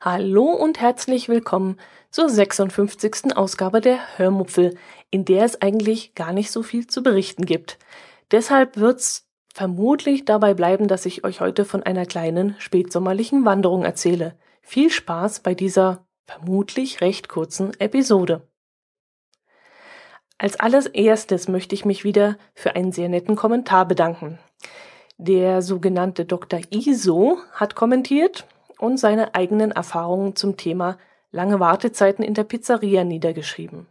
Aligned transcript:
Hallo 0.00 0.44
und 0.44 0.80
herzlich 0.80 1.28
willkommen 1.28 1.78
zur 2.10 2.28
56. 2.28 3.36
Ausgabe 3.36 3.80
der 3.80 3.98
Hörmupfel, 4.16 4.76
in 5.10 5.24
der 5.24 5.44
es 5.44 5.60
eigentlich 5.62 6.14
gar 6.14 6.32
nicht 6.32 6.50
so 6.50 6.62
viel 6.62 6.86
zu 6.86 7.02
berichten 7.02 7.44
gibt. 7.44 7.78
Deshalb 8.30 8.76
wird's 8.76 9.28
vermutlich 9.54 10.24
dabei 10.24 10.54
bleiben, 10.54 10.88
dass 10.88 11.06
ich 11.06 11.24
euch 11.24 11.40
heute 11.40 11.64
von 11.64 11.82
einer 11.82 12.06
kleinen 12.06 12.56
spätsommerlichen 12.58 13.44
Wanderung 13.44 13.84
erzähle. 13.84 14.36
Viel 14.60 14.90
Spaß 14.90 15.40
bei 15.40 15.54
dieser 15.54 16.06
vermutlich 16.24 17.00
recht 17.00 17.28
kurzen 17.28 17.78
Episode. 17.78 18.48
Als 20.38 20.60
allererstes 20.60 21.48
möchte 21.48 21.74
ich 21.74 21.84
mich 21.84 22.04
wieder 22.04 22.36
für 22.54 22.76
einen 22.76 22.92
sehr 22.92 23.08
netten 23.08 23.36
Kommentar 23.36 23.86
bedanken. 23.86 24.38
Der 25.18 25.62
sogenannte 25.62 26.26
Dr. 26.26 26.60
Iso 26.70 27.38
hat 27.52 27.74
kommentiert 27.74 28.46
und 28.78 28.98
seine 28.98 29.34
eigenen 29.34 29.70
Erfahrungen 29.70 30.36
zum 30.36 30.58
Thema 30.58 30.98
lange 31.30 31.58
Wartezeiten 31.58 32.22
in 32.22 32.34
der 32.34 32.44
Pizzeria 32.44 33.04
niedergeschrieben. 33.04 33.86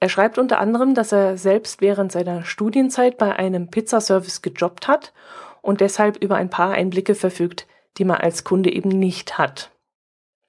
Er 0.00 0.10
schreibt 0.10 0.36
unter 0.36 0.58
anderem, 0.58 0.94
dass 0.94 1.12
er 1.12 1.38
selbst 1.38 1.80
während 1.80 2.12
seiner 2.12 2.44
Studienzeit 2.44 3.16
bei 3.16 3.34
einem 3.34 3.68
Pizzaservice 3.68 4.42
gejobbt 4.42 4.88
hat 4.88 5.14
und 5.62 5.80
deshalb 5.80 6.22
über 6.22 6.36
ein 6.36 6.50
paar 6.50 6.72
Einblicke 6.72 7.14
verfügt, 7.14 7.66
die 7.96 8.04
man 8.04 8.18
als 8.18 8.44
Kunde 8.44 8.70
eben 8.70 8.90
nicht 8.90 9.38
hat. 9.38 9.70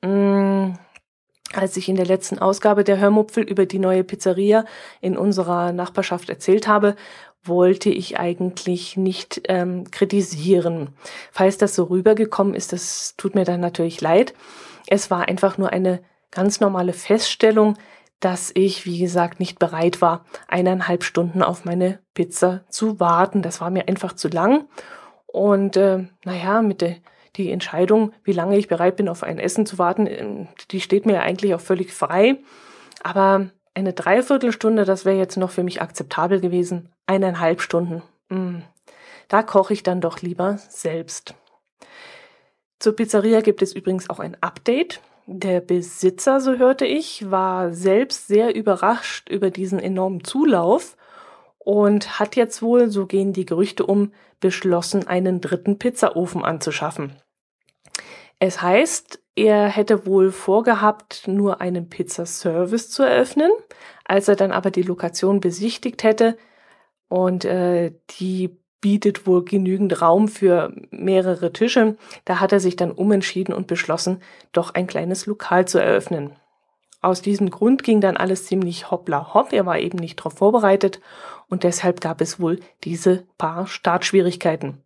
Mmh. 0.02 0.55
Als 1.56 1.78
ich 1.78 1.88
in 1.88 1.96
der 1.96 2.06
letzten 2.06 2.40
Ausgabe 2.40 2.84
der 2.84 3.00
Hörmupfel 3.00 3.44
über 3.44 3.66
die 3.66 3.80
neue 3.80 4.04
Pizzeria 4.04 4.66
in 5.00 5.18
unserer 5.18 5.72
Nachbarschaft 5.72 6.30
erzählt 6.30 6.68
habe, 6.68 6.96
wollte 7.44 7.90
ich 7.90 8.20
eigentlich 8.20 8.98
nicht 8.98 9.44
ähm, 9.48 9.90
kritisieren. 9.90 10.90
Falls 11.32 11.58
das 11.58 11.74
so 11.74 11.86
rübergekommen 11.86 12.56
ist, 12.56 12.74
das 12.74 13.16
tut 13.18 13.36
mir 13.36 13.46
dann 13.46 13.62
natürlich 13.62 14.02
leid. 14.02 14.34
Es 14.88 15.10
war 15.10 15.30
einfach 15.30 15.58
nur 15.58 15.70
eine 15.70 16.02
ganz 16.32 16.60
normale 16.60 16.92
Feststellung, 16.92 17.78
dass 18.20 18.52
ich, 18.54 18.86
wie 18.86 19.00
gesagt, 19.00 19.40
nicht 19.40 19.58
bereit 19.58 20.02
war, 20.02 20.26
eineinhalb 20.48 21.04
Stunden 21.04 21.42
auf 21.42 21.64
meine 21.64 22.00
Pizza 22.14 22.66
zu 22.70 23.00
warten. 23.00 23.42
Das 23.42 23.62
war 23.62 23.70
mir 23.70 23.88
einfach 23.88 24.14
zu 24.14 24.28
lang. 24.28 24.68
Und 25.28 25.78
äh, 25.78 26.06
naja, 26.26 26.62
mit 26.62 26.82
der 26.82 26.96
die 27.38 27.52
Entscheidung, 27.52 28.14
wie 28.24 28.32
lange 28.32 28.58
ich 28.58 28.68
bereit 28.68 28.96
bin, 28.96 29.10
auf 29.10 29.24
ein 29.24 29.40
Essen 29.40 29.66
zu 29.66 29.78
warten, 29.78 30.08
äh, 30.08 30.48
die 30.72 30.82
steht 30.82 31.06
mir 31.06 31.22
eigentlich 31.22 31.54
auch 31.54 31.62
völlig 31.62 31.94
frei. 31.94 32.38
Aber 33.04 33.50
eine 33.74 33.94
Dreiviertelstunde, 33.94 34.86
das 34.86 35.06
wäre 35.06 35.18
jetzt 35.18 35.38
noch 35.38 35.52
für 35.52 35.64
mich 35.64 35.82
akzeptabel 35.82 36.40
gewesen. 36.40 36.90
Eineinhalb 37.06 37.62
Stunden. 37.62 38.02
Mm, 38.30 38.60
da 39.28 39.44
koche 39.44 39.74
ich 39.74 39.84
dann 39.84 40.02
doch 40.02 40.22
lieber 40.22 40.58
selbst. 40.70 41.36
Zur 42.80 42.96
Pizzeria 42.96 43.42
gibt 43.42 43.62
es 43.62 43.74
übrigens 43.74 44.10
auch 44.10 44.20
ein 44.20 44.38
Update. 44.42 45.02
Der 45.28 45.60
Besitzer, 45.60 46.40
so 46.40 46.58
hörte 46.58 46.86
ich, 46.86 47.32
war 47.32 47.74
selbst 47.74 48.28
sehr 48.28 48.56
überrascht 48.56 49.30
über 49.30 49.50
diesen 49.50 49.80
enormen 49.80 50.24
Zulauf 50.24 50.96
und 51.58 52.20
hat 52.20 52.36
jetzt 52.36 52.62
wohl, 52.62 52.90
so 52.90 53.08
gehen 53.08 53.34
die 53.34 53.46
Gerüchte 53.46 53.86
um, 53.86 54.14
beschlossen, 54.40 55.08
einen 55.08 55.42
dritten 55.42 55.80
Pizzaofen 55.80 56.44
anzuschaffen. 56.44 57.16
Es 58.46 58.62
heißt, 58.62 59.24
er 59.36 59.70
hätte 59.70 60.06
wohl 60.06 60.32
vorgehabt, 60.32 61.28
nur 61.28 61.62
einen 61.62 61.90
Pizzaservice 61.90 62.92
zu 62.92 63.02
eröffnen. 63.02 63.50
Als 64.04 64.28
er 64.28 64.36
dann 64.36 64.52
aber 64.52 64.70
die 64.70 64.84
Lokation 64.84 65.40
besichtigt 65.40 66.04
hätte 66.04 66.38
und 67.10 67.44
äh, 67.44 67.94
die 68.20 68.56
bietet 68.82 69.26
wohl 69.26 69.44
genügend 69.44 70.00
Raum 70.00 70.28
für 70.28 70.72
mehrere 70.92 71.54
Tische. 71.54 71.98
Da 72.24 72.40
hat 72.40 72.52
er 72.52 72.60
sich 72.60 72.76
dann 72.76 72.92
umentschieden 72.92 73.52
und 73.52 73.66
beschlossen, 73.66 74.22
doch 74.52 74.76
ein 74.76 74.86
kleines 74.86 75.26
Lokal 75.26 75.68
zu 75.68 75.80
eröffnen. 75.80 76.36
Aus 77.02 77.24
diesem 77.24 77.50
Grund 77.50 77.82
ging 77.82 78.00
dann 78.00 78.16
alles 78.16 78.46
ziemlich 78.46 78.92
hoppla 78.92 79.34
hopp. 79.34 79.54
Er 79.54 79.66
war 79.66 79.80
eben 79.80 79.98
nicht 79.98 80.20
darauf 80.20 80.34
vorbereitet 80.34 81.02
und 81.50 81.64
deshalb 81.64 82.00
gab 82.00 82.22
es 82.22 82.40
wohl 82.40 82.60
diese 82.84 83.24
paar 83.40 83.66
Startschwierigkeiten. 83.66 84.85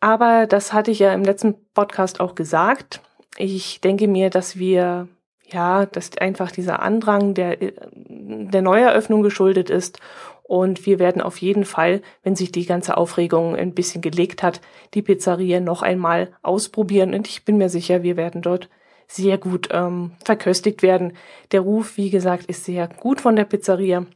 Aber 0.00 0.46
das 0.46 0.72
hatte 0.72 0.90
ich 0.90 0.98
ja 0.98 1.12
im 1.12 1.24
letzten 1.24 1.54
Podcast 1.72 2.20
auch 2.20 2.34
gesagt. 2.34 3.00
Ich 3.38 3.80
denke 3.80 4.08
mir, 4.08 4.30
dass 4.30 4.58
wir 4.58 5.08
ja, 5.48 5.86
dass 5.86 6.16
einfach 6.18 6.50
dieser 6.50 6.82
Andrang 6.82 7.34
der, 7.34 7.56
der 7.56 8.62
Neueröffnung 8.62 9.22
geschuldet 9.22 9.70
ist 9.70 10.00
und 10.48 10.86
wir 10.86 11.00
werden 11.00 11.22
auf 11.22 11.38
jeden 11.38 11.64
Fall, 11.64 12.02
wenn 12.22 12.36
sich 12.36 12.52
die 12.52 12.66
ganze 12.66 12.96
Aufregung 12.96 13.56
ein 13.56 13.74
bisschen 13.74 14.00
gelegt 14.00 14.44
hat, 14.44 14.60
die 14.94 15.02
Pizzeria 15.02 15.58
noch 15.58 15.82
einmal 15.82 16.32
ausprobieren. 16.42 17.14
Und 17.14 17.26
ich 17.26 17.44
bin 17.44 17.56
mir 17.56 17.68
sicher, 17.68 18.04
wir 18.04 18.16
werden 18.16 18.42
dort 18.42 18.68
sehr 19.08 19.38
gut 19.38 19.68
ähm, 19.72 20.12
verköstigt 20.24 20.82
werden. 20.82 21.16
Der 21.50 21.60
Ruf, 21.60 21.96
wie 21.96 22.10
gesagt, 22.10 22.46
ist 22.46 22.64
sehr 22.64 22.88
gut 22.88 23.20
von 23.20 23.34
der 23.34 23.44
Pizzeria. 23.44 24.06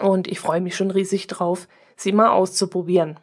Und 0.00 0.26
ich 0.26 0.40
freue 0.40 0.60
mich 0.60 0.74
schon 0.74 0.90
riesig 0.90 1.28
drauf, 1.28 1.68
sie 1.96 2.12
mal 2.12 2.30
auszuprobieren. 2.30 3.20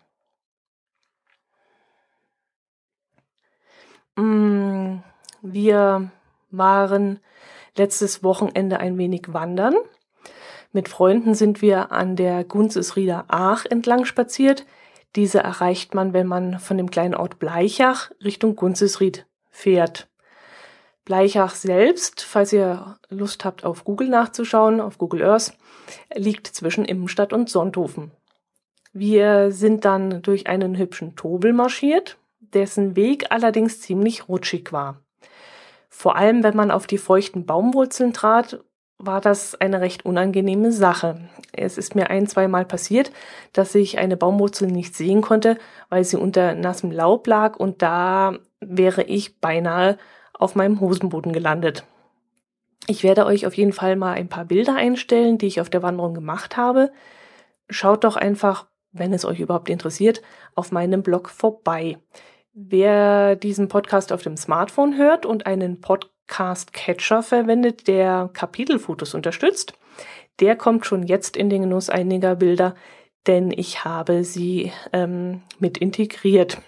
Wir 5.41 6.11
waren 6.51 7.19
letztes 7.75 8.23
Wochenende 8.23 8.79
ein 8.79 8.97
wenig 8.97 9.33
wandern 9.33 9.75
mit 10.71 10.87
Freunden 10.87 11.33
sind 11.33 11.61
wir 11.63 11.91
an 11.91 12.15
der 12.15 12.43
Gunzesrieder 12.43 13.25
Aach 13.27 13.65
entlang 13.65 14.05
spaziert. 14.05 14.65
Diese 15.15 15.39
erreicht 15.39 15.95
man, 15.95 16.13
wenn 16.13 16.27
man 16.27 16.59
von 16.59 16.77
dem 16.77 16.91
kleinen 16.91 17.15
Ort 17.15 17.39
Bleichach 17.39 18.11
Richtung 18.23 18.55
Gunzesried 18.55 19.25
fährt. 19.49 20.07
Bleichach 21.05 21.55
selbst, 21.55 22.21
falls 22.21 22.53
ihr 22.53 22.97
Lust 23.09 23.45
habt, 23.45 23.65
auf 23.65 23.83
Google 23.83 24.09
nachzuschauen, 24.09 24.79
auf 24.79 24.99
Google 24.99 25.23
Earth, 25.23 25.53
liegt 26.13 26.45
zwischen 26.45 26.85
Immenstadt 26.85 27.33
und 27.33 27.49
Sonthofen. 27.49 28.11
Wir 28.93 29.51
sind 29.51 29.85
dann 29.85 30.21
durch 30.21 30.45
einen 30.45 30.77
hübschen 30.77 31.15
Tobel 31.15 31.51
marschiert, 31.51 32.17
dessen 32.53 32.95
Weg 32.95 33.27
allerdings 33.31 33.81
ziemlich 33.81 34.27
rutschig 34.27 34.71
war. 34.71 35.01
Vor 35.89 36.15
allem, 36.15 36.43
wenn 36.43 36.55
man 36.55 36.71
auf 36.71 36.87
die 36.87 36.97
feuchten 36.97 37.45
Baumwurzeln 37.45 38.13
trat 38.13 38.63
war 38.99 39.21
das 39.21 39.55
eine 39.55 39.79
recht 39.79 40.05
unangenehme 40.05 40.73
Sache. 40.73 41.29
Es 41.53 41.77
ist 41.77 41.95
mir 41.95 42.09
ein, 42.09 42.27
zwei 42.27 42.47
Mal 42.49 42.65
passiert, 42.65 43.11
dass 43.53 43.73
ich 43.73 43.97
eine 43.97 44.17
Baumwurzel 44.17 44.67
nicht 44.67 44.93
sehen 44.93 45.21
konnte, 45.21 45.57
weil 45.87 46.03
sie 46.03 46.17
unter 46.17 46.53
nassem 46.53 46.91
Laub 46.91 47.25
lag 47.25 47.55
und 47.57 47.81
da 47.81 48.37
wäre 48.59 49.03
ich 49.03 49.39
beinahe 49.39 49.97
auf 50.33 50.55
meinem 50.55 50.81
Hosenboden 50.81 51.31
gelandet. 51.31 51.85
Ich 52.87 53.03
werde 53.03 53.25
euch 53.25 53.47
auf 53.47 53.53
jeden 53.53 53.73
Fall 53.73 53.95
mal 53.95 54.13
ein 54.13 54.27
paar 54.27 54.45
Bilder 54.45 54.75
einstellen, 54.75 55.37
die 55.37 55.47
ich 55.47 55.61
auf 55.61 55.69
der 55.69 55.83
Wanderung 55.83 56.13
gemacht 56.13 56.57
habe. 56.57 56.91
Schaut 57.69 58.03
doch 58.03 58.17
einfach, 58.17 58.67
wenn 58.91 59.13
es 59.13 59.23
euch 59.25 59.39
überhaupt 59.39 59.69
interessiert, 59.69 60.21
auf 60.55 60.71
meinem 60.71 61.03
Blog 61.03 61.29
vorbei. 61.29 61.97
Wer 62.61 63.37
diesen 63.37 63.69
Podcast 63.69 64.11
auf 64.11 64.21
dem 64.21 64.35
Smartphone 64.35 64.97
hört 64.97 65.25
und 65.25 65.45
einen 65.45 65.79
Podcast 65.79 66.13
Cast 66.29 66.73
Catcher 66.73 67.23
verwendet, 67.23 67.87
der 67.87 68.29
Kapitelfotos 68.33 69.13
unterstützt. 69.13 69.73
Der 70.39 70.55
kommt 70.55 70.85
schon 70.85 71.03
jetzt 71.03 71.35
in 71.35 71.49
den 71.49 71.63
Genuss 71.63 71.89
einiger 71.89 72.35
Bilder, 72.35 72.75
denn 73.27 73.51
ich 73.51 73.83
habe 73.83 74.23
sie 74.23 74.71
ähm, 74.93 75.41
mit 75.57 75.77
integriert. 75.77 76.61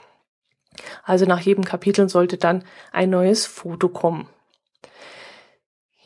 Also 1.03 1.25
nach 1.25 1.41
jedem 1.41 1.63
Kapitel 1.63 2.09
sollte 2.09 2.37
dann 2.37 2.63
ein 2.91 3.09
neues 3.09 3.45
Foto 3.45 3.87
kommen. 3.87 4.27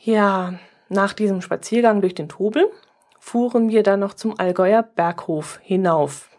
Ja, 0.02 0.54
nach 0.88 1.12
diesem 1.12 1.40
Spaziergang 1.42 2.00
durch 2.00 2.14
den 2.14 2.28
Tobel 2.28 2.70
fuhren 3.18 3.70
wir 3.70 3.82
dann 3.82 4.00
noch 4.00 4.14
zum 4.14 4.38
Allgäuer 4.38 4.82
Berghof 4.82 5.58
hinauf. 5.62 6.35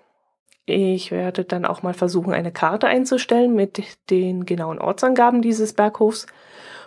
Ich 0.69 1.11
werde 1.11 1.45
dann 1.45 1.63
auch 1.63 1.81
mal 1.81 1.93
versuchen, 1.93 2.33
eine 2.33 2.51
Karte 2.51 2.87
einzustellen 2.87 3.55
mit 3.55 3.81
den 4.09 4.45
genauen 4.45 4.79
Ortsangaben 4.79 5.41
dieses 5.41 5.71
Berghofs 5.71 6.27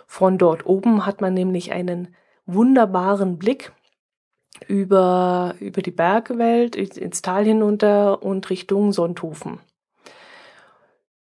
von 0.05 0.37
dort 0.37 0.67
oben 0.67 1.07
hat 1.07 1.19
man 1.19 1.33
nämlich 1.33 1.71
einen 1.71 2.13
wunderbaren 2.45 3.39
Blick 3.39 3.71
über, 4.67 5.55
über 5.59 5.81
die 5.81 5.91
Bergwelt, 5.91 6.75
ins 6.75 7.23
Tal 7.23 7.43
hinunter 7.43 8.21
und 8.21 8.51
Richtung 8.51 8.91
Sonthofen. 8.93 9.59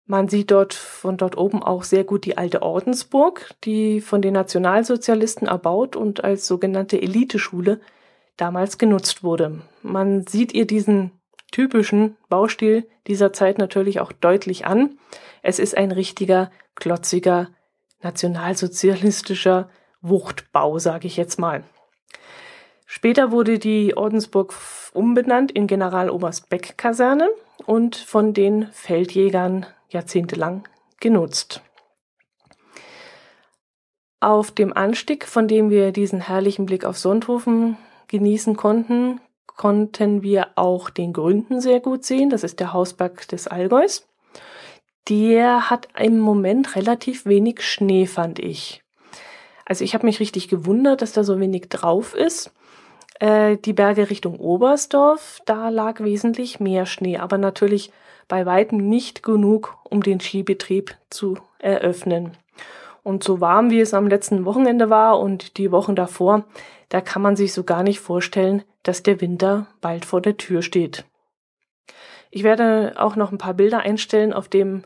Man 0.08 0.28
sieht 0.28 0.50
dort 0.50 0.74
von 0.74 1.18
dort 1.18 1.38
oben 1.38 1.62
auch 1.62 1.84
sehr 1.84 2.06
gut 2.06 2.26
die 2.26 2.40
alte 2.40 2.64
Ordensburg, 2.64 3.52
die 3.66 4.02
von 4.02 4.24
den 4.24 4.34
Nationalsozialisten 4.34 5.48
erbaut 5.48 5.96
und 5.96 6.24
als 6.24 6.48
sogenannte 6.48 7.00
Eliteschule 7.00 7.82
damals 8.36 8.80
genutzt 8.80 9.24
wurde. 9.24 9.62
Man 9.84 10.26
sieht 10.26 10.56
ihr 10.56 10.66
diesen 10.66 11.12
typischen 11.52 12.18
Baustil 12.30 12.88
dieser 13.08 13.34
Zeit 13.34 13.58
natürlich 13.58 14.00
auch 14.00 14.12
deutlich 14.12 14.66
an. 14.66 14.98
Es 15.42 15.60
ist 15.60 15.78
ein 15.78 15.92
richtiger, 15.92 16.52
klotziger 16.76 17.50
nationalsozialistischer 18.02 19.70
Wuchtbau, 20.02 20.80
sage 20.80 21.08
ich 21.08 21.18
jetzt 21.18 21.40
mal. 21.40 21.64
Später 22.86 23.32
wurde 23.32 23.60
die 23.60 23.98
Ordensburg 23.98 24.54
umbenannt 24.94 25.52
in 25.52 25.68
Generaloberst 25.68 26.50
Beck 26.50 26.78
Kaserne 26.78 27.30
und 27.66 27.96
von 27.96 28.34
den 28.34 28.68
Feldjägern 28.72 29.66
jahrzehntelang 29.90 30.68
genutzt. 31.00 31.62
Auf 34.20 34.52
dem 34.52 34.74
Anstieg, 34.74 35.26
von 35.26 35.48
dem 35.48 35.70
wir 35.70 35.92
diesen 35.92 36.22
herrlichen 36.22 36.66
Blick 36.66 36.86
auf 36.86 36.98
Sonthofen 36.98 37.78
genießen 38.08 38.56
konnten, 38.56 39.20
konnten 39.58 40.22
wir 40.22 40.50
auch 40.56 40.90
den 40.90 41.12
Gründen 41.12 41.60
sehr 41.60 41.80
gut 41.80 42.06
sehen. 42.06 42.30
Das 42.30 42.44
ist 42.44 42.60
der 42.60 42.74
Hausberg 42.74 43.28
des 43.28 43.48
Allgäus. 43.48 44.08
Der 45.10 45.70
hat 45.70 45.88
im 46.00 46.20
Moment 46.20 46.76
relativ 46.76 47.26
wenig 47.26 47.62
Schnee, 47.62 48.06
fand 48.06 48.40
ich. 48.40 48.84
Also 49.66 49.84
ich 49.84 49.94
habe 49.94 50.06
mich 50.06 50.20
richtig 50.20 50.48
gewundert, 50.48 51.02
dass 51.02 51.12
da 51.12 51.24
so 51.24 51.40
wenig 51.40 51.70
drauf 51.70 52.14
ist. 52.14 52.54
Äh, 53.20 53.58
die 53.58 53.74
Berge 53.74 54.10
Richtung 54.10 54.40
Oberstdorf, 54.40 55.42
da 55.46 55.70
lag 55.70 56.02
wesentlich 56.02 56.60
mehr 56.60 56.86
Schnee, 56.86 57.18
aber 57.18 57.38
natürlich 57.38 57.92
bei 58.28 58.46
weitem 58.46 58.78
nicht 58.78 59.24
genug, 59.24 59.78
um 59.84 60.04
den 60.04 60.20
Skibetrieb 60.20 60.96
zu 61.10 61.38
eröffnen. 61.60 62.32
Und 63.04 63.24
so 63.24 63.40
warm 63.40 63.70
wie 63.70 63.80
es 63.80 63.94
am 63.94 64.08
letzten 64.08 64.46
Wochenende 64.46 64.90
war 64.90 65.20
und 65.20 65.58
die 65.58 65.72
Wochen 65.72 65.96
davor, 65.96 66.44
da 66.90 67.02
kann 67.02 67.22
man 67.22 67.36
sich 67.36 67.54
so 67.54 67.64
gar 67.64 67.84
nicht 67.84 68.00
vorstellen, 68.00 68.64
dass 68.88 69.04
der 69.04 69.20
Winter 69.20 69.68
bald 69.82 70.06
vor 70.06 70.22
der 70.22 70.38
Tür 70.38 70.62
steht. 70.62 71.06
Ich 72.32 72.44
werde 72.44 72.94
auch 72.98 73.16
noch 73.16 73.32
ein 73.32 73.38
paar 73.38 73.54
Bilder 73.54 73.80
einstellen, 73.80 74.34
auf 74.34 74.48
dem 74.48 74.84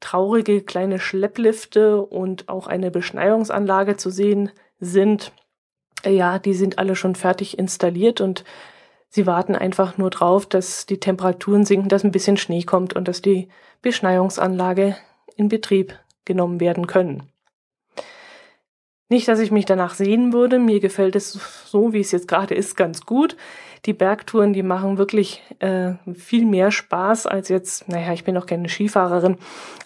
traurige 0.00 0.62
kleine 0.62 0.98
Schlepplifte 0.98 2.02
und 2.02 2.48
auch 2.48 2.66
eine 2.66 2.90
Beschneiungsanlage 2.90 3.96
zu 3.96 4.10
sehen 4.10 4.50
sind. 4.80 5.32
Ja, 6.04 6.38
die 6.38 6.54
sind 6.54 6.78
alle 6.78 6.96
schon 6.96 7.14
fertig 7.14 7.58
installiert 7.58 8.20
und 8.20 8.44
sie 9.08 9.26
warten 9.26 9.54
einfach 9.54 9.98
nur 9.98 10.10
drauf, 10.10 10.46
dass 10.46 10.86
die 10.86 10.98
Temperaturen 10.98 11.64
sinken, 11.64 11.88
dass 11.88 12.04
ein 12.04 12.12
bisschen 12.12 12.36
Schnee 12.36 12.64
kommt 12.64 12.94
und 12.94 13.08
dass 13.08 13.22
die 13.22 13.48
Beschneiungsanlage 13.82 14.96
in 15.36 15.48
Betrieb 15.48 15.98
genommen 16.24 16.60
werden 16.60 16.86
können. 16.86 17.30
Nicht, 19.08 19.28
dass 19.28 19.38
ich 19.38 19.50
mich 19.50 19.66
danach 19.66 19.94
sehen 19.94 20.32
würde. 20.32 20.58
Mir 20.58 20.80
gefällt 20.80 21.14
es 21.14 21.32
so, 21.66 21.92
wie 21.92 22.00
es 22.00 22.12
jetzt 22.12 22.28
gerade 22.28 22.54
ist, 22.54 22.76
ganz 22.76 23.04
gut. 23.04 23.36
Die 23.84 23.92
Bergtouren, 23.92 24.54
die 24.54 24.62
machen 24.62 24.96
wirklich 24.96 25.42
äh, 25.58 25.92
viel 26.14 26.46
mehr 26.46 26.70
Spaß 26.70 27.26
als 27.26 27.50
jetzt, 27.50 27.86
naja, 27.86 28.14
ich 28.14 28.24
bin 28.24 28.34
noch 28.34 28.46
keine 28.46 28.70
Skifahrerin, 28.70 29.36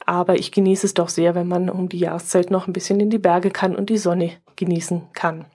aber 0.07 0.37
ich 0.37 0.53
genieße 0.53 0.87
es 0.87 0.95
doch 0.95 1.09
sehr, 1.09 1.35
wenn 1.35 1.49
man 1.49 1.69
um 1.69 1.89
die 1.89 1.99
Jahreszeit 1.99 2.53
noch 2.53 2.69
ein 2.69 2.73
bisschen 2.73 3.01
in 3.01 3.11
die 3.11 3.19
Berge 3.19 3.51
kann 3.51 3.75
und 3.75 3.91
die 3.91 3.99
Sonne 3.99 4.33
genießen 4.55 5.09
kann. 5.15 5.47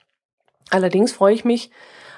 Allerdings 0.71 1.13
freue 1.13 1.33
ich 1.33 1.45
mich 1.45 1.71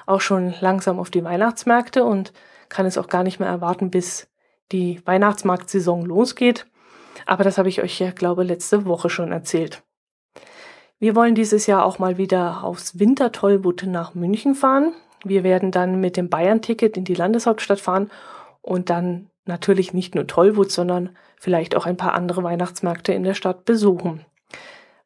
auch 0.06 0.20
schon 0.20 0.54
langsam 0.60 0.98
auf 0.98 1.10
die 1.10 1.22
Weihnachtsmärkte 1.22 2.04
und 2.04 2.32
kann 2.68 2.86
es 2.86 2.98
auch 2.98 3.08
gar 3.08 3.22
nicht 3.22 3.38
mehr 3.38 3.48
erwarten, 3.48 3.90
bis 3.90 4.28
die 4.72 5.00
Weihnachtsmarktsaison 5.04 6.04
losgeht. 6.04 6.66
Aber 7.24 7.44
das 7.44 7.56
habe 7.58 7.68
ich 7.68 7.82
euch 7.82 8.00
ja, 8.00 8.10
glaube 8.10 8.42
letzte 8.42 8.84
Woche 8.84 9.10
schon 9.10 9.30
erzählt. 9.30 9.84
Wir 10.98 11.14
wollen 11.14 11.34
dieses 11.34 11.66
Jahr 11.66 11.84
auch 11.84 11.98
mal 11.98 12.16
wieder 12.16 12.64
aufs 12.64 12.98
Wintertollwut 12.98 13.84
nach 13.86 14.14
München 14.14 14.54
fahren. 14.54 14.94
Wir 15.24 15.44
werden 15.44 15.70
dann 15.70 16.00
mit 16.00 16.16
dem 16.16 16.30
Bayern-Ticket 16.30 16.96
in 16.96 17.04
die 17.04 17.14
Landeshauptstadt 17.14 17.80
fahren 17.80 18.10
und 18.62 18.88
dann 18.88 19.28
natürlich 19.44 19.92
nicht 19.92 20.14
nur 20.14 20.26
Tollwut, 20.26 20.72
sondern 20.72 21.10
vielleicht 21.38 21.76
auch 21.76 21.84
ein 21.84 21.98
paar 21.98 22.14
andere 22.14 22.42
Weihnachtsmärkte 22.42 23.12
in 23.12 23.24
der 23.24 23.34
Stadt 23.34 23.66
besuchen. 23.66 24.24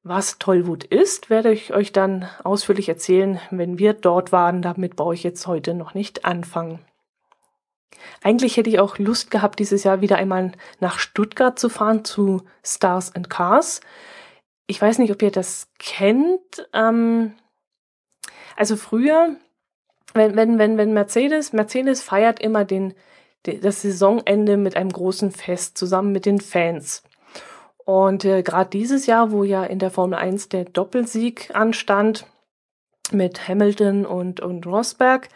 Was 0.02 0.38
Tollwut 0.38 0.84
ist, 0.84 1.28
werde 1.28 1.52
ich 1.52 1.74
euch 1.74 1.92
dann 1.92 2.26
ausführlich 2.44 2.88
erzählen, 2.88 3.40
wenn 3.50 3.78
wir 3.78 3.92
dort 3.92 4.32
waren. 4.32 4.62
Damit 4.62 4.96
brauche 4.96 5.14
ich 5.14 5.24
jetzt 5.24 5.46
heute 5.46 5.74
noch 5.74 5.94
nicht 5.94 6.24
anfangen. 6.24 6.78
Eigentlich 8.22 8.56
hätte 8.56 8.70
ich 8.70 8.78
auch 8.78 8.98
Lust 8.98 9.30
gehabt, 9.30 9.58
dieses 9.58 9.84
Jahr 9.84 10.00
wieder 10.00 10.16
einmal 10.16 10.52
nach 10.78 10.98
Stuttgart 10.98 11.58
zu 11.58 11.68
fahren 11.68 12.04
zu 12.04 12.42
Stars 12.62 13.14
and 13.14 13.28
Cars 13.28 13.80
ich 14.70 14.80
weiß 14.80 14.98
nicht, 14.98 15.10
ob 15.10 15.20
ihr 15.20 15.32
das 15.32 15.68
kennt. 15.80 16.68
Ähm, 16.72 17.32
also 18.56 18.76
früher, 18.76 19.34
wenn, 20.14 20.36
wenn, 20.36 20.58
wenn, 20.58 20.78
wenn 20.78 20.92
Mercedes, 20.92 21.52
Mercedes 21.52 22.02
feiert 22.02 22.38
immer 22.38 22.64
den, 22.64 22.94
das 23.42 23.82
Saisonende 23.82 24.56
mit 24.56 24.76
einem 24.76 24.90
großen 24.90 25.32
Fest 25.32 25.76
zusammen 25.76 26.12
mit 26.12 26.24
den 26.24 26.40
Fans. 26.40 27.02
Und 27.84 28.24
äh, 28.24 28.44
gerade 28.44 28.70
dieses 28.70 29.06
Jahr, 29.06 29.32
wo 29.32 29.42
ja 29.42 29.64
in 29.64 29.80
der 29.80 29.90
Formel 29.90 30.16
1 30.16 30.50
der 30.50 30.66
Doppelsieg 30.66 31.50
anstand 31.52 32.26
mit 33.10 33.48
Hamilton 33.48 34.06
und, 34.06 34.38
und 34.38 34.68
Rosberg, 34.68 35.30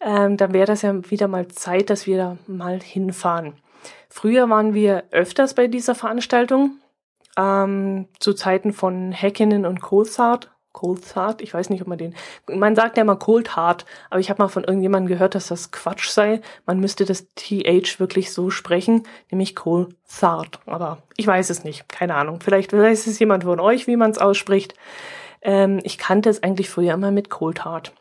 ähm, 0.00 0.36
dann 0.36 0.52
wäre 0.52 0.66
das 0.66 0.82
ja 0.82 1.10
wieder 1.10 1.26
mal 1.26 1.48
Zeit, 1.48 1.88
dass 1.88 2.06
wir 2.06 2.18
da 2.18 2.36
mal 2.46 2.80
hinfahren. 2.82 3.54
Früher 4.10 4.50
waren 4.50 4.74
wir 4.74 5.04
öfters 5.10 5.54
bei 5.54 5.68
dieser 5.68 5.94
Veranstaltung, 5.94 6.78
ähm, 7.38 8.08
zu 8.18 8.34
Zeiten 8.34 8.72
von 8.72 9.12
Häkkinen 9.12 9.64
und 9.64 9.80
Coulthard. 9.80 10.50
Coulthard, 10.72 11.40
ich 11.40 11.54
weiß 11.54 11.70
nicht, 11.70 11.80
ob 11.80 11.88
man 11.88 11.98
den, 11.98 12.14
man 12.46 12.76
sagt 12.76 12.96
ja 12.96 13.02
immer 13.02 13.16
Coulthard, 13.16 13.84
aber 14.10 14.20
ich 14.20 14.30
habe 14.30 14.42
mal 14.42 14.48
von 14.48 14.64
irgendjemandem 14.64 15.08
gehört, 15.08 15.34
dass 15.34 15.48
das 15.48 15.72
Quatsch 15.72 16.08
sei. 16.10 16.40
Man 16.66 16.78
müsste 16.78 17.04
das 17.04 17.26
TH 17.34 17.98
wirklich 17.98 18.32
so 18.32 18.50
sprechen, 18.50 19.04
nämlich 19.30 19.56
Coulthard. 19.56 20.60
Aber 20.66 20.98
ich 21.16 21.26
weiß 21.26 21.50
es 21.50 21.64
nicht, 21.64 21.88
keine 21.88 22.14
Ahnung. 22.14 22.40
Vielleicht 22.40 22.72
weiß 22.72 23.06
es 23.06 23.18
jemand 23.18 23.44
von 23.44 23.60
euch, 23.60 23.86
wie 23.86 23.96
man 23.96 24.10
es 24.10 24.18
ausspricht. 24.18 24.74
Ähm, 25.42 25.80
ich 25.82 25.98
kannte 25.98 26.28
es 26.28 26.42
eigentlich 26.42 26.70
früher 26.70 26.94
immer 26.94 27.10
mit 27.10 27.30
Coulthard. 27.30 27.92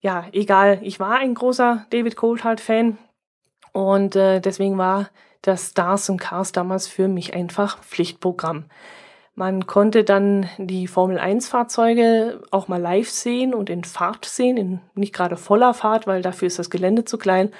Ja, 0.00 0.26
egal. 0.32 0.78
Ich 0.82 1.00
war 1.00 1.18
ein 1.18 1.34
großer 1.34 1.86
David 1.90 2.16
Coulthard-Fan 2.16 2.98
und 3.78 4.16
äh, 4.16 4.40
deswegen 4.40 4.76
war 4.76 5.08
das 5.42 5.68
Stars 5.68 6.10
und 6.10 6.18
Cars 6.18 6.50
damals 6.50 6.88
für 6.88 7.06
mich 7.06 7.34
einfach 7.34 7.78
Pflichtprogramm. 7.84 8.64
Man 9.36 9.68
konnte 9.68 10.02
dann 10.02 10.48
die 10.58 10.88
Formel 10.88 11.16
1 11.20 11.46
Fahrzeuge 11.46 12.42
auch 12.50 12.66
mal 12.66 12.80
live 12.80 13.08
sehen 13.08 13.54
und 13.54 13.70
in 13.70 13.84
Fahrt 13.84 14.24
sehen, 14.24 14.56
in 14.56 14.80
nicht 14.96 15.14
gerade 15.14 15.36
voller 15.36 15.74
Fahrt, 15.74 16.08
weil 16.08 16.22
dafür 16.22 16.48
ist 16.48 16.58
das 16.58 16.70
Gelände 16.70 17.04
zu 17.04 17.18
klein. 17.18 17.52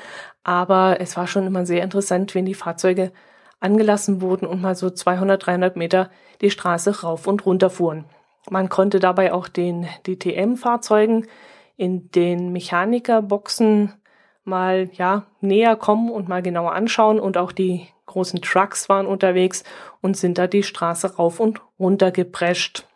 Aber 0.43 1.00
es 1.00 1.17
war 1.17 1.29
schon 1.29 1.47
immer 1.47 1.65
sehr 1.67 1.85
interessant, 1.85 2.35
wenn 2.35 2.47
die 2.47 2.55
Fahrzeuge 2.55 3.12
angelassen 3.61 4.20
wurden 4.20 4.49
und 4.49 4.61
mal 4.61 4.75
so 4.75 4.91
200, 4.91 5.47
300 5.47 5.76
Meter 5.76 6.11
die 6.41 6.50
Straße 6.50 7.03
rauf 7.03 7.29
und 7.29 7.47
runter 7.47 7.70
fuhren. 7.70 8.06
Man 8.50 8.69
konnte 8.69 8.99
dabei 8.99 9.32
auch 9.32 9.47
den 9.47 9.87
DTM-Fahrzeugen 10.05 11.29
in 11.76 12.11
den 12.11 12.50
Mechanikerboxen 12.50 13.94
mal 14.49 14.91
ja 14.94 15.27
näher 15.41 15.77
kommen 15.77 16.11
und 16.11 16.29
mal 16.29 16.43
genauer 16.43 16.72
anschauen 16.72 17.20
und 17.20 17.37
auch 17.37 17.53
die 17.53 17.87
großen 18.06 18.43
Trucks 18.43 18.89
waren 18.89 19.06
unterwegs 19.06 19.63
und 20.01 20.17
sind 20.17 20.39
da 20.39 20.46
die 20.46 20.63
Straße 20.63 21.17
rauf 21.17 21.39
und 21.39 21.61
runter 21.79 22.11
geprescht. 22.11 22.87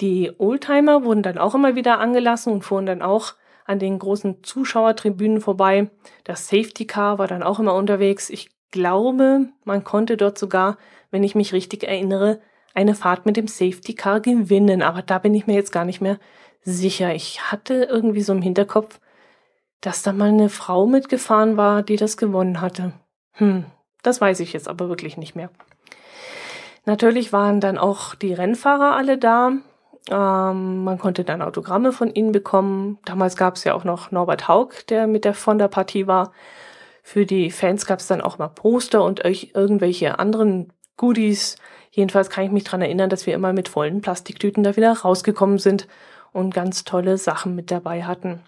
Die 0.00 0.30
Oldtimer 0.38 1.04
wurden 1.04 1.22
dann 1.22 1.38
auch 1.38 1.54
immer 1.54 1.74
wieder 1.74 1.98
angelassen 1.98 2.52
und 2.52 2.62
fuhren 2.62 2.86
dann 2.86 3.02
auch 3.02 3.34
an 3.64 3.78
den 3.78 3.98
großen 3.98 4.42
Zuschauertribünen 4.42 5.40
vorbei. 5.40 5.90
Das 6.24 6.48
Safety 6.48 6.86
Car 6.86 7.18
war 7.18 7.26
dann 7.26 7.42
auch 7.42 7.58
immer 7.58 7.74
unterwegs. 7.74 8.30
Ich 8.30 8.50
glaube, 8.70 9.48
man 9.64 9.84
konnte 9.84 10.16
dort 10.16 10.38
sogar, 10.38 10.78
wenn 11.10 11.24
ich 11.24 11.34
mich 11.34 11.52
richtig 11.52 11.84
erinnere, 11.84 12.40
eine 12.74 12.94
Fahrt 12.94 13.26
mit 13.26 13.36
dem 13.36 13.48
Safety 13.48 13.94
Car 13.94 14.20
gewinnen, 14.20 14.82
aber 14.82 15.02
da 15.02 15.18
bin 15.18 15.34
ich 15.34 15.46
mir 15.46 15.54
jetzt 15.54 15.72
gar 15.72 15.84
nicht 15.84 16.00
mehr 16.00 16.18
sicher. 16.62 17.14
Ich 17.14 17.50
hatte 17.50 17.84
irgendwie 17.90 18.22
so 18.22 18.32
im 18.32 18.42
Hinterkopf, 18.42 19.00
dass 19.80 20.02
da 20.02 20.12
mal 20.12 20.28
eine 20.28 20.48
Frau 20.48 20.86
mitgefahren 20.86 21.56
war, 21.56 21.82
die 21.82 21.96
das 21.96 22.16
gewonnen 22.16 22.60
hatte. 22.60 22.92
Hm, 23.32 23.64
das 24.02 24.20
weiß 24.20 24.40
ich 24.40 24.52
jetzt 24.52 24.68
aber 24.68 24.88
wirklich 24.88 25.16
nicht 25.16 25.36
mehr. 25.36 25.50
Natürlich 26.84 27.32
waren 27.32 27.60
dann 27.60 27.78
auch 27.78 28.14
die 28.14 28.32
Rennfahrer 28.32 28.96
alle 28.96 29.18
da. 29.18 29.52
Ähm, 30.10 30.84
man 30.84 30.98
konnte 30.98 31.22
dann 31.22 31.42
Autogramme 31.42 31.92
von 31.92 32.12
ihnen 32.12 32.32
bekommen. 32.32 32.98
Damals 33.04 33.36
gab 33.36 33.56
es 33.56 33.64
ja 33.64 33.74
auch 33.74 33.84
noch 33.84 34.10
Norbert 34.10 34.48
Haug, 34.48 34.70
der 34.88 35.06
mit 35.06 35.24
der 35.24 35.34
von 35.34 35.58
der 35.58 35.68
Partie 35.68 36.06
war. 36.06 36.32
Für 37.02 37.26
die 37.26 37.50
Fans 37.50 37.86
gab 37.86 38.00
es 38.00 38.06
dann 38.06 38.20
auch 38.20 38.38
mal 38.38 38.48
Poster 38.48 39.04
und 39.04 39.22
irgendwelche 39.24 40.18
anderen 40.18 40.72
Goodies. 40.96 41.56
Jedenfalls 41.90 42.30
kann 42.30 42.44
ich 42.44 42.50
mich 42.50 42.64
dran 42.64 42.82
erinnern, 42.82 43.10
dass 43.10 43.26
wir 43.26 43.34
immer 43.34 43.52
mit 43.52 43.68
vollen 43.68 44.00
Plastiktüten 44.00 44.62
da 44.62 44.76
wieder 44.76 44.92
rausgekommen 44.92 45.58
sind 45.58 45.88
und 46.32 46.54
ganz 46.54 46.84
tolle 46.84 47.18
Sachen 47.18 47.54
mit 47.54 47.70
dabei 47.70 48.04
hatten. 48.04 48.40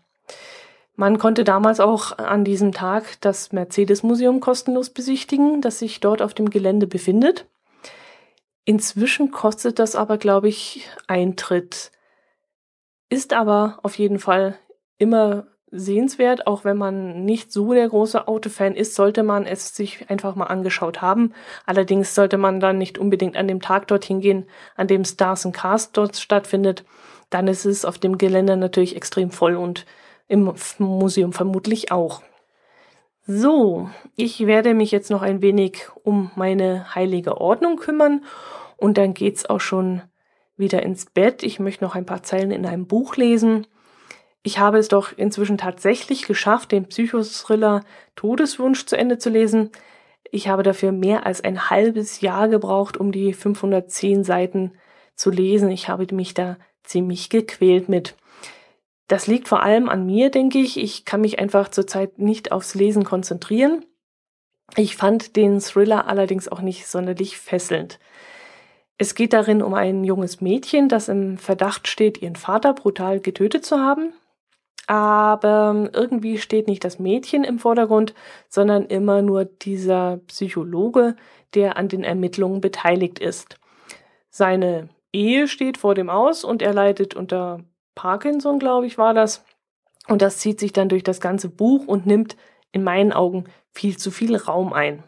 Man 1.00 1.16
konnte 1.16 1.45
damals 1.45 1.80
auch 1.80 2.19
an 2.19 2.45
diesem 2.45 2.73
Tag 2.73 3.19
das 3.23 3.52
Mercedes-Museum 3.52 4.40
kostenlos 4.40 4.90
besichtigen, 4.90 5.62
das 5.62 5.78
sich 5.78 6.00
dort 6.00 6.21
auf 6.21 6.35
dem 6.35 6.50
Gelände 6.50 6.87
befindet. 6.87 7.47
Inzwischen 8.66 9.30
kostet 9.30 9.78
das 9.78 9.97
aber, 9.97 10.19
glaube 10.19 10.49
ich, 10.49 10.87
Eintritt. 11.07 11.90
Ist 13.09 13.33
aber 13.33 13.78
auf 13.83 13.97
jeden 13.97 14.19
Fall 14.19 14.59
immer 14.99 15.47
sehenswert, 15.71 16.47
auch 16.47 16.66
wenn 16.66 16.76
man 16.76 17.25
nicht 17.25 17.50
so 17.50 17.73
der 17.73 17.88
große 17.88 18.28
Autofan 18.28 18.75
ist, 18.75 18.95
sollte 18.95 19.23
man 19.23 19.47
es 19.47 19.75
sich 19.75 20.11
einfach 20.11 20.35
mal 20.35 20.49
angeschaut 20.49 21.00
haben. 21.00 21.33
Allerdings 21.64 22.14
sollte 22.14 22.37
man 22.37 22.61
dann 22.61 22.76
nicht 22.76 22.99
unbedingt 22.99 23.38
an 23.38 23.49
dem 23.49 23.62
Tag 23.62 23.88
dorthin 23.88 24.21
gehen, 24.21 24.50
an 24.76 24.87
dem 24.87 25.07
Stars 25.07 25.47
and 25.47 25.57
Cars 25.57 25.92
dort 25.92 26.19
stattfindet. 26.19 26.85
Dann 27.30 27.49
ist 27.49 27.64
es 27.64 27.87
auf 27.87 27.97
dem 27.97 28.19
Gelände 28.19 28.59
natürlich 28.59 28.97
extrem 28.97 29.30
voll 29.30 29.57
und 29.57 29.87
im 30.30 30.54
Museum 30.78 31.32
vermutlich 31.32 31.90
auch. 31.90 32.22
So, 33.26 33.90
ich 34.16 34.46
werde 34.46 34.75
mich 34.75 34.92
jetzt 34.92 35.10
noch 35.10 35.22
ein 35.22 35.42
wenig 35.42 35.88
um 36.04 36.30
meine 36.37 36.94
heilige 36.94 37.40
Ordnung 37.40 37.76
kümmern 37.76 38.25
und 38.76 38.96
dann 38.96 39.12
geht's 39.12 39.46
auch 39.46 39.60
schon 39.60 40.02
wieder 40.56 40.82
ins 40.82 41.06
Bett. 41.06 41.42
Ich 41.42 41.58
möchte 41.58 41.84
noch 41.84 41.96
ein 41.96 42.06
paar 42.06 42.22
Zeilen 42.22 42.52
in 42.52 42.64
einem 42.64 42.87
Buch 42.87 43.16
lesen. 43.16 43.66
Ich 44.42 44.58
habe 44.58 44.78
es 44.78 44.88
doch 44.88 45.12
inzwischen 45.16 45.58
tatsächlich 45.58 46.26
geschafft, 46.26 46.72
den 46.72 46.87
Psychothriller 46.87 47.84
Todeswunsch 48.14 48.87
zu 48.87 48.96
Ende 48.96 49.18
zu 49.18 49.30
lesen. 49.30 49.70
Ich 50.30 50.49
habe 50.49 50.62
dafür 50.62 50.92
mehr 50.92 51.26
als 51.26 51.42
ein 51.42 51.70
halbes 51.70 52.20
Jahr 52.20 52.49
gebraucht, 52.49 52.96
um 52.96 53.10
die 53.10 53.32
510 53.32 54.22
Seiten 54.22 54.72
zu 55.16 55.30
lesen. 55.30 55.70
Ich 55.70 55.88
habe 55.88 56.06
mich 56.14 56.34
da 56.34 56.56
ziemlich 56.84 57.30
gequält 57.30 57.88
mit. 57.88 58.14
Das 59.11 59.26
liegt 59.26 59.49
vor 59.49 59.64
allem 59.64 59.88
an 59.88 60.07
mir, 60.07 60.31
denke 60.31 60.59
ich. 60.59 60.76
Ich 60.76 61.05
kann 61.05 61.21
mich 61.21 61.40
einfach 61.40 61.69
zurzeit 61.69 62.21
nicht 62.21 62.52
aufs 62.52 62.76
Lesen 62.76 63.02
konzentrieren. 63.02 63.85
Ich 64.76 64.97
fand 64.97 65.35
den 65.35 65.59
Thriller 65.59 66.07
allerdings 66.07 66.47
auch 66.47 66.61
nicht 66.61 66.87
sonderlich 66.87 67.37
fesselnd. 67.37 67.99
Es 68.99 69.17
geht 69.17 69.33
darin 69.33 69.62
um 69.62 69.75
ein 69.75 70.05
junges 70.05 70.40
Mädchen, 70.40 70.88
das 70.88 71.09
im 71.09 71.38
Verdacht 71.38 71.88
steht, 71.88 72.23
ihren 72.23 72.37
Vater 72.37 72.73
brutal 72.73 73.19
getötet 73.19 73.64
zu 73.67 73.81
haben. 73.81 74.12
Aber 74.87 75.90
irgendwie 75.93 76.38
steht 76.38 76.69
nicht 76.69 76.85
das 76.85 77.00
Mädchen 77.00 77.43
im 77.43 77.59
Vordergrund, 77.59 78.14
sondern 78.49 78.87
immer 78.87 79.23
nur 79.23 79.45
dieser 79.45 80.19
Psychologe, 80.29 81.17
der 81.55 81.76
an 81.76 81.88
den 81.88 82.05
Ermittlungen 82.05 82.61
beteiligt 82.61 83.19
ist. 83.19 83.59
Seine 84.29 84.88
Ehe 85.12 85.49
steht 85.49 85.79
vor 85.79 85.97
dem 85.97 86.11
Aus 86.11 86.45
und 86.45 86.62
er 86.62 86.73
leidet 86.73 87.17
unter 87.17 87.64
Parkinson, 87.94 88.59
glaube 88.59 88.87
ich, 88.87 88.99
war 88.99 89.14
das. 89.14 89.44
Und 90.09 90.23
das 90.23 90.38
zieht 90.38 90.61
sich 90.61 90.73
dann 90.73 90.88
durch 90.88 91.02
das 91.02 91.20
ganze 91.20 91.49
Buch 91.49 91.87
und 91.87 92.06
nimmt 92.06 92.37
in 92.73 92.82
meinen 92.82 93.12
Augen 93.12 93.44
viel 93.73 93.97
zu 93.97 94.11
viel 94.11 94.37
Raum 94.37 94.73
ein. 94.73 95.02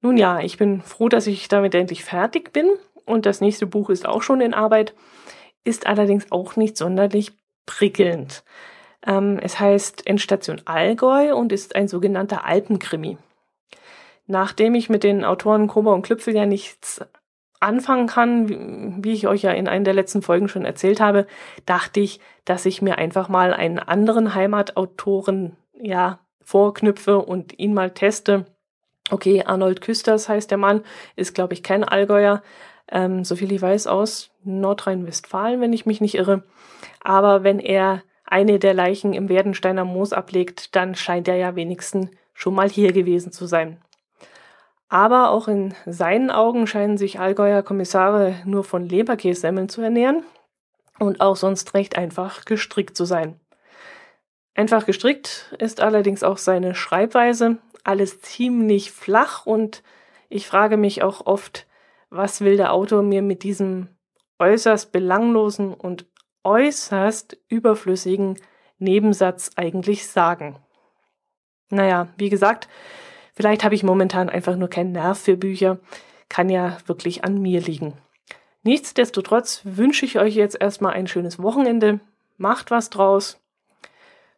Nun 0.00 0.16
ja, 0.16 0.40
ich 0.40 0.56
bin 0.56 0.82
froh, 0.82 1.08
dass 1.08 1.26
ich 1.26 1.48
damit 1.48 1.74
endlich 1.74 2.04
fertig 2.04 2.52
bin 2.52 2.70
und 3.04 3.26
das 3.26 3.40
nächste 3.40 3.66
Buch 3.66 3.90
ist 3.90 4.06
auch 4.06 4.22
schon 4.22 4.40
in 4.40 4.54
Arbeit, 4.54 4.94
ist 5.64 5.86
allerdings 5.86 6.30
auch 6.30 6.56
nicht 6.56 6.76
sonderlich 6.76 7.32
prickelnd. 7.66 8.44
Ähm, 9.04 9.38
es 9.42 9.58
heißt 9.58 10.06
Endstation 10.06 10.62
Allgäu 10.64 11.34
und 11.34 11.52
ist 11.52 11.74
ein 11.74 11.88
sogenannter 11.88 12.44
Alpenkrimi. 12.44 13.18
Nachdem 14.26 14.74
ich 14.74 14.88
mit 14.88 15.04
den 15.04 15.24
Autoren 15.24 15.68
Kober 15.68 15.94
und 15.94 16.02
Klüpfel 16.02 16.34
ja 16.34 16.46
nichts 16.46 17.00
anfangen 17.66 18.06
kann, 18.06 19.04
wie 19.04 19.12
ich 19.12 19.26
euch 19.26 19.42
ja 19.42 19.50
in 19.50 19.68
einer 19.68 19.84
der 19.84 19.94
letzten 19.94 20.22
Folgen 20.22 20.48
schon 20.48 20.64
erzählt 20.64 21.00
habe, 21.00 21.26
dachte 21.66 22.00
ich, 22.00 22.20
dass 22.44 22.64
ich 22.64 22.80
mir 22.80 22.96
einfach 22.96 23.28
mal 23.28 23.52
einen 23.52 23.78
anderen 23.78 24.34
Heimatautoren 24.34 25.56
ja 25.78 26.20
vorknüpfe 26.42 27.18
und 27.18 27.58
ihn 27.58 27.74
mal 27.74 27.90
teste. 27.90 28.46
Okay, 29.10 29.42
Arnold 29.44 29.80
Küsters 29.80 30.28
heißt 30.28 30.50
der 30.50 30.58
Mann, 30.58 30.82
ist 31.16 31.34
glaube 31.34 31.54
ich 31.54 31.62
kein 31.62 31.84
Allgäuer, 31.84 32.42
ähm, 32.90 33.24
soviel 33.24 33.52
ich 33.52 33.62
weiß 33.62 33.88
aus 33.88 34.30
Nordrhein-Westfalen, 34.44 35.60
wenn 35.60 35.72
ich 35.72 35.86
mich 35.86 36.00
nicht 36.00 36.14
irre. 36.14 36.44
Aber 37.02 37.42
wenn 37.42 37.58
er 37.58 38.02
eine 38.24 38.58
der 38.58 38.74
Leichen 38.74 39.12
im 39.12 39.28
Werdensteiner 39.28 39.84
Moos 39.84 40.12
ablegt, 40.12 40.74
dann 40.74 40.94
scheint 40.94 41.28
er 41.28 41.36
ja 41.36 41.56
wenigstens 41.56 42.10
schon 42.32 42.54
mal 42.54 42.68
hier 42.68 42.92
gewesen 42.92 43.32
zu 43.32 43.46
sein. 43.46 43.78
Aber 44.88 45.30
auch 45.30 45.48
in 45.48 45.74
seinen 45.84 46.30
Augen 46.30 46.66
scheinen 46.66 46.96
sich 46.96 47.18
Allgäuer 47.18 47.62
Kommissare 47.62 48.36
nur 48.44 48.62
von 48.62 48.88
Leberkässemmeln 48.88 49.68
zu 49.68 49.82
ernähren 49.82 50.24
und 50.98 51.20
auch 51.20 51.36
sonst 51.36 51.74
recht 51.74 51.98
einfach 51.98 52.44
gestrickt 52.44 52.96
zu 52.96 53.04
sein. 53.04 53.40
Einfach 54.54 54.86
gestrickt 54.86 55.54
ist 55.58 55.80
allerdings 55.80 56.22
auch 56.22 56.38
seine 56.38 56.74
Schreibweise, 56.74 57.58
alles 57.84 58.20
ziemlich 58.20 58.90
flach 58.90 59.44
und 59.44 59.82
ich 60.28 60.46
frage 60.46 60.76
mich 60.76 61.02
auch 61.02 61.26
oft, 61.26 61.66
was 62.08 62.40
will 62.40 62.56
der 62.56 62.72
Autor 62.72 63.02
mir 63.02 63.22
mit 63.22 63.42
diesem 63.42 63.88
äußerst 64.38 64.92
belanglosen 64.92 65.74
und 65.74 66.06
äußerst 66.44 67.36
überflüssigen 67.48 68.40
Nebensatz 68.78 69.50
eigentlich 69.56 70.08
sagen? 70.08 70.58
Naja, 71.68 72.08
wie 72.16 72.30
gesagt, 72.30 72.68
Vielleicht 73.36 73.62
habe 73.62 73.74
ich 73.74 73.82
momentan 73.82 74.28
einfach 74.28 74.56
nur 74.56 74.68
keinen 74.68 74.92
Nerv 74.92 75.18
für 75.18 75.36
Bücher. 75.36 75.78
Kann 76.28 76.48
ja 76.48 76.78
wirklich 76.86 77.22
an 77.22 77.40
mir 77.40 77.60
liegen. 77.60 77.94
Nichtsdestotrotz 78.62 79.60
wünsche 79.62 80.04
ich 80.04 80.18
euch 80.18 80.34
jetzt 80.34 80.60
erstmal 80.60 80.94
ein 80.94 81.06
schönes 81.06 81.40
Wochenende. 81.40 82.00
Macht 82.36 82.72
was 82.72 82.90
draus. 82.90 83.38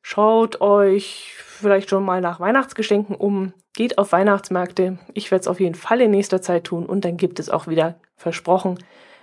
Schaut 0.02 0.60
euch 0.60 1.32
vielleicht 1.38 1.88
schon 1.88 2.04
mal 2.04 2.20
nach 2.20 2.40
Weihnachtsgeschenken 2.40 3.16
um. 3.16 3.54
Geht 3.74 3.96
auf 3.96 4.12
Weihnachtsmärkte. 4.12 4.98
Ich 5.14 5.30
werde 5.30 5.42
es 5.42 5.48
auf 5.48 5.60
jeden 5.60 5.74
Fall 5.74 6.00
in 6.00 6.10
nächster 6.10 6.42
Zeit 6.42 6.64
tun 6.64 6.84
und 6.84 7.04
dann 7.04 7.16
gibt 7.16 7.38
es 7.38 7.48
auch 7.48 7.68
wieder 7.68 7.98
versprochen 8.16 8.78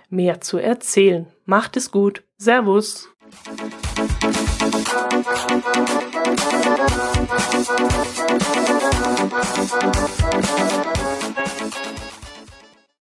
mehr 0.08 0.40
zu 0.40 0.58
erzählen. 0.58 1.26
Macht 1.44 1.76
es 1.76 1.90
gut. 1.90 2.22
Servus. 2.38 3.08
Thank 4.98 5.26
you. 11.20 11.25